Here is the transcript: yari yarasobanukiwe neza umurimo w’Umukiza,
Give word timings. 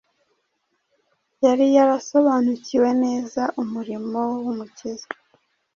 yari 1.45 1.65
yarasobanukiwe 1.77 2.89
neza 3.03 3.41
umurimo 3.61 4.19
w’Umukiza, 4.43 5.07